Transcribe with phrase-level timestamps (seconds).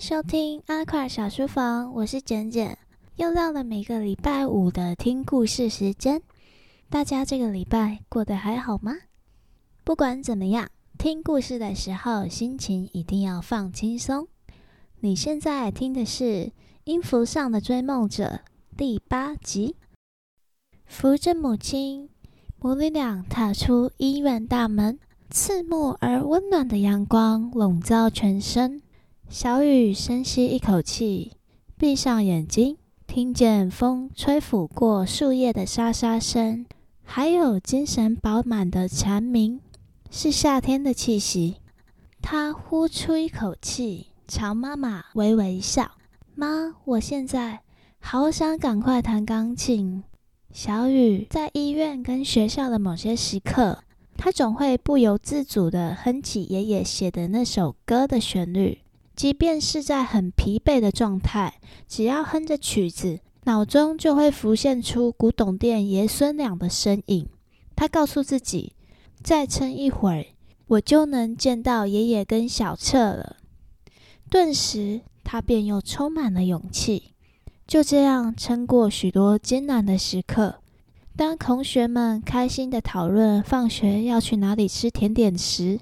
[0.00, 2.78] 收听阿快小书房，我是简简，
[3.16, 6.22] 又到了每个礼拜五的听故事时间。
[6.88, 8.94] 大家这个礼拜过得还好吗？
[9.84, 14.26] 不管怎么样，听故事的时候心情一定要放轻松。
[15.00, 16.24] 你现在听的是
[16.84, 18.24] 《音符上的追梦者》
[18.78, 19.76] 第八集。
[20.86, 22.08] 扶着母亲，
[22.58, 28.80] 母女俩踏出医院大门，刺目而温暖的阳光笼罩全身。
[29.32, 31.34] 小雨深吸一口气，
[31.78, 32.76] 闭上眼睛，
[33.06, 36.66] 听见风吹拂过树叶的沙沙声，
[37.04, 39.60] 还有精神饱满的蝉鸣，
[40.10, 41.58] 是夏天的气息。
[42.20, 45.92] 他呼出一口气，朝妈妈微微一笑
[46.34, 47.60] ：“妈，我现在
[48.00, 50.02] 好想赶快弹钢琴。”
[50.52, 53.84] 小雨在医院跟学校的某些时刻，
[54.16, 58.78] 他总会不由自主地哼起爷爷写的那首歌的旋律。
[59.20, 67.28] 即便是在很疲惫的状态，只要哼着曲子，脑中就会浮现出古董店爷孙俩的身影。
[67.76, 68.72] 他告诉自己，
[69.22, 70.24] 再撑一会儿，
[70.68, 73.36] 我就能见到爷爷跟小彻了。
[74.30, 77.12] 顿时，他便又充满了勇气。
[77.66, 80.60] 就这样撑过许多艰难的时刻。
[81.14, 85.78] 当同学们开心地讨论放学要去哪里吃甜点时，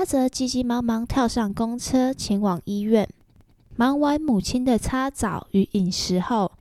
[0.00, 3.06] 他则急急忙忙跳上公车，前往医院。
[3.76, 6.52] 忙完母亲的擦澡与饮食后，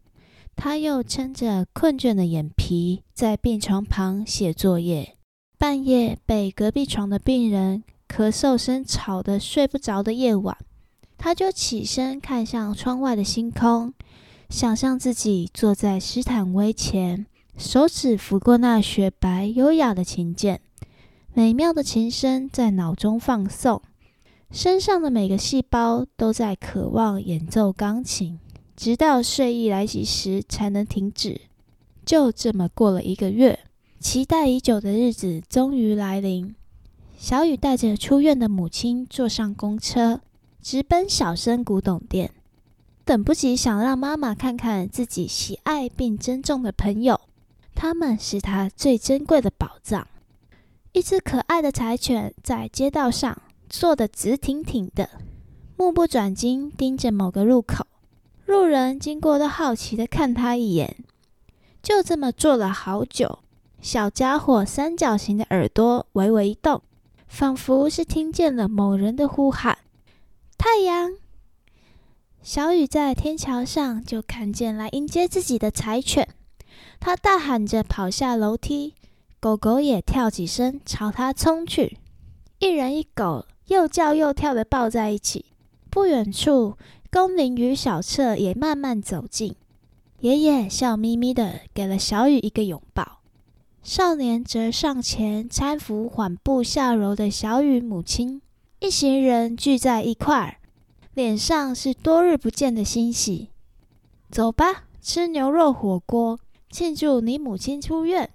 [0.58, 5.16] 他又撑着困倦的眼皮，在病床旁写作业。
[5.58, 10.58] 半夜被隔壁床的病人咳嗽声吵得睡不着的夜晚，
[11.18, 13.94] 他就起身看向窗外的星空，
[14.50, 17.26] 想象自己坐在斯坦威前，
[17.58, 20.60] 手指抚过那雪白优雅的琴键。
[21.40, 23.82] 美妙的琴声在脑中放送，
[24.52, 28.38] 身上的每个细胞都在渴望演奏钢琴，
[28.76, 31.40] 直到睡意来袭时才能停止。
[32.06, 33.58] 就这么过了一个月，
[34.02, 36.54] 期待已久的日子终于来临。
[37.18, 40.20] 小雨带着出院的母亲坐上公车，
[40.62, 42.32] 直奔小生古董店，
[43.06, 47.22] 等不及想让妈妈看看自己喜爱并珍重的朋友，
[47.74, 50.06] 他们是他最珍贵的宝藏。
[51.00, 55.10] 一只可爱的柴犬在街道上坐得直挺挺的，
[55.78, 57.88] 目不转睛盯着某个路口。
[58.46, 60.98] 路人经过都好奇地看它一眼。
[61.82, 63.40] 就这么坐了好久，
[63.80, 66.82] 小家伙三角形的耳朵微微一动，
[67.30, 69.78] 仿佛是听见了某人的呼喊
[70.60, 71.14] ：“太阳！”
[72.44, 76.28] 小雨在天桥上就看见来迎接自己的柴犬，
[77.00, 78.96] 它大喊着跑下楼梯。
[79.42, 81.98] 狗狗也跳起身朝他冲去，
[82.60, 85.46] 一人一狗又叫又跳的抱在一起。
[85.90, 86.76] 不远处，
[87.10, 89.56] 龚琳与小彻也慢慢走近。
[90.20, 93.22] 爷爷笑眯眯的给了小雨一个拥抱，
[93.82, 98.42] 少年则上前搀扶缓步下楼的小雨母亲。
[98.82, 100.58] 一行人聚在一块儿，
[101.14, 103.50] 脸上是多日不见的欣喜。
[104.30, 106.38] 走吧，吃牛肉火锅，
[106.70, 108.30] 庆祝你母亲出院。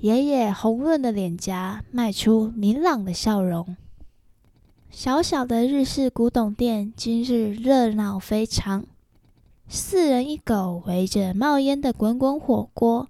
[0.00, 3.76] 爷爷红润的脸颊迈出明朗的笑容。
[4.90, 8.84] 小小的日式古董店今日热闹非常，
[9.68, 13.08] 四人一狗围着冒烟的滚滚火锅，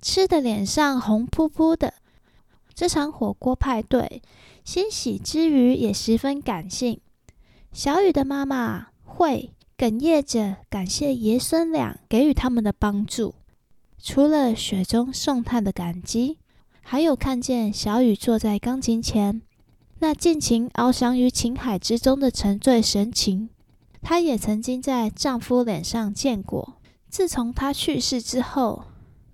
[0.00, 1.92] 吃得脸上红扑扑的。
[2.72, 4.22] 这场火锅派对，
[4.64, 7.00] 欣喜之余也十分感性。
[7.70, 13.34] 小雨的妈妈会哽咽着感谢爷孙俩给予他们的帮助。
[14.02, 16.38] 除了雪中送炭的感激，
[16.80, 19.42] 还有看见小雨坐在钢琴前，
[19.98, 23.50] 那尽情翱翔于琴海之中的沉醉神情，
[24.00, 26.76] 她也曾经在丈夫脸上见过。
[27.10, 28.84] 自从他去世之后，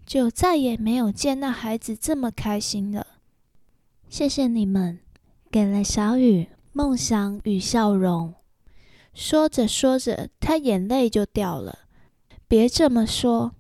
[0.05, 3.07] 就再也没有见那孩子这么开心了。
[4.09, 4.99] 谢谢你们，
[5.51, 8.35] 给了小雨梦想与笑容。
[9.15, 11.81] 说着说着，她眼泪就掉了。
[12.49, 13.53] 别这么说。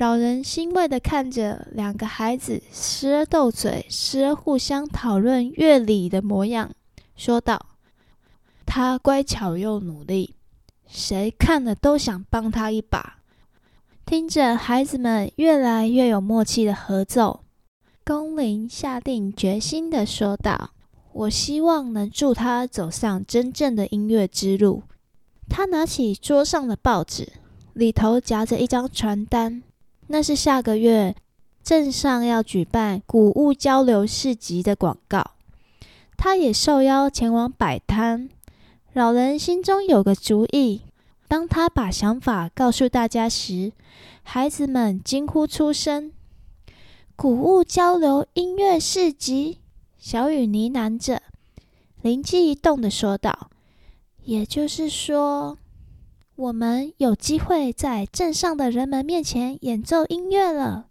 [0.00, 6.70] 老人欣慰地看着两个孩子时而斗嘴，时而互相讨论乐理的模样，
[7.16, 7.66] 说道
[8.64, 10.34] ：“他乖巧又努力，
[10.86, 13.18] 谁看了都想帮他一把。”
[14.06, 17.40] 听着孩子们越来越有默契的合奏，
[18.02, 20.70] 龚琳下定决心地说道
[21.12, 24.82] ：“我希望能助他走上真正的音乐之路。”
[25.50, 27.30] 他拿起桌上的报纸，
[27.74, 29.62] 里头夹着一张传单。
[30.12, 31.14] 那是下个月
[31.62, 35.34] 镇上要举办谷物交流市集的广告，
[36.16, 38.28] 他也受邀前往摆摊。
[38.92, 40.82] 老人心中有个主意。
[41.28, 43.70] 当他把想法告诉大家时，
[44.24, 46.10] 孩子们惊呼出声
[47.14, 49.58] ：“谷物交流音乐市集！”
[49.96, 51.22] 小雨呢喃着，
[52.02, 53.48] 灵机一动地说道
[54.24, 55.56] ：“也就是说，
[56.40, 60.86] 我们有机会在镇上的人们面前演奏音乐了。”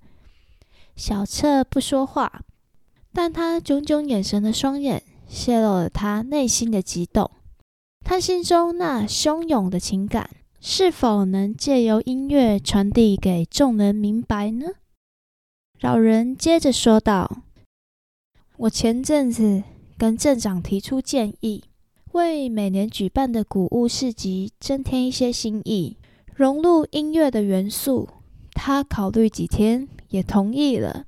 [0.96, 2.44] 小彻不说话，
[3.12, 7.32] 但他炯炯眼神的双眼泄露了他内心的激动。
[8.06, 10.30] 他心中那汹涌的情感，
[10.62, 14.68] 是否能借由音乐传递给众人明白呢？
[15.80, 17.44] 老人接着说道
[18.58, 19.64] ：“我前阵子
[19.98, 21.64] 跟镇长提出建议，
[22.20, 25.96] 为每年举办的谷物市集增添一些新意，
[26.36, 28.10] 融入音乐的元素。
[28.52, 31.06] 他考虑几天，也同意了。”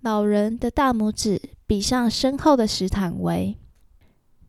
[0.00, 3.58] 老人的大拇指比上身后的石坦围。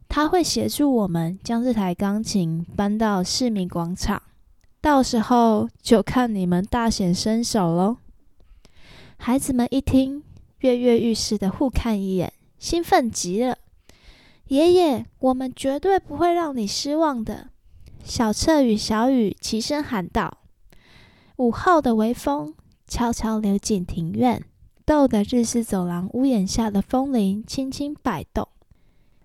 [0.07, 4.21] 他会协助我们将这台钢琴搬到市民广场，
[4.80, 7.98] 到时候就看你们大显身手喽。
[9.18, 10.24] 孩子们一听，
[10.60, 13.57] 跃跃欲试的互看一眼，兴奋极了。
[14.47, 17.50] 爷爷，我们绝对不会让你失望的！
[18.03, 20.38] 小彻与小雨齐声喊道。
[21.38, 22.53] 午后的微风
[22.88, 24.44] 悄悄流进庭院，
[24.86, 28.47] 逗得日式走廊屋檐下的风铃轻轻摆动。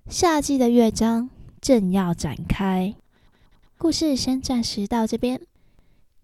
[0.08, 1.28] 夏季的乐章
[1.60, 2.94] 正要展开，
[3.76, 5.40] 故事先暂时到这边。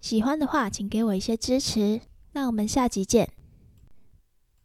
[0.00, 2.00] 喜欢的话，请给我一些支持。
[2.32, 3.28] 那我们下集见。